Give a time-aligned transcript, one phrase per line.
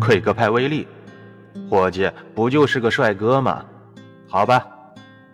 [0.00, 0.86] 奎格派威利，
[1.70, 3.64] 伙计不就是个帅哥吗？
[4.28, 4.66] 好吧，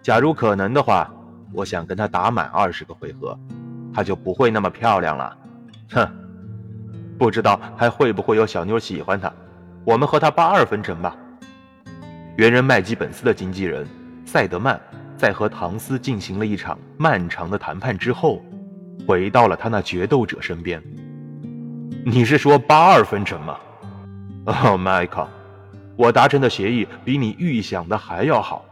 [0.02, 1.10] 假如可能的话，
[1.52, 3.36] 我想跟他打满二十个回合，
[3.92, 5.36] 他就不会那么漂亮了。
[5.90, 6.06] 哼，
[7.18, 9.32] 不知道还会不会有小妞喜欢他。
[9.84, 11.16] 我们和他八二分成吧。
[12.38, 13.84] 原人麦基本斯的经纪人
[14.24, 14.80] 塞德曼
[15.16, 18.40] 在和唐斯进行了一场漫长的谈判之后，
[19.04, 20.80] 回到了他那决斗者身边。
[22.04, 23.58] 你是说八二分成吗？
[24.46, 25.28] 哦，迈克，
[25.96, 28.64] 我达成的协议比你预想的还要好。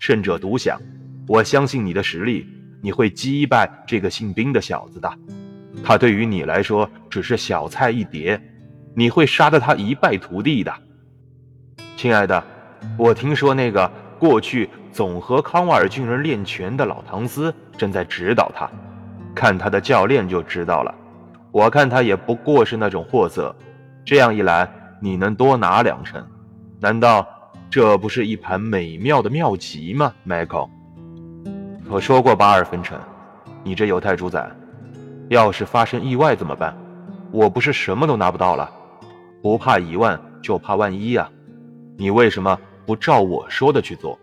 [0.00, 0.80] 胜者独享，
[1.28, 2.44] 我相信你的实力，
[2.82, 5.08] 你会击败这个姓冰的小子的。
[5.84, 8.42] 他对于你来说只是小菜一碟，
[8.96, 10.74] 你会杀得他一败涂地的。
[11.96, 12.44] 亲爱的，
[12.96, 18.70] 我听说那个过去总和康瓦尔军人练拳的老唐斯正在指导他，
[19.34, 20.94] 看他的教练就知道了。
[21.50, 23.54] 我看他也不过是那种货色，
[24.04, 24.68] 这样一来。
[25.04, 26.24] 你能多拿两成？
[26.78, 27.26] 难道
[27.68, 30.68] 这不是一盘美妙的妙棋吗，Michael？
[31.90, 32.96] 我说过八二分成，
[33.64, 34.48] 你这犹太猪仔，
[35.28, 36.76] 要是发生意外怎么办？
[37.32, 38.70] 我不是什么都拿不到了？
[39.42, 41.28] 不怕一万，就怕万一呀！
[41.96, 44.18] 你为什么不照我说的去做？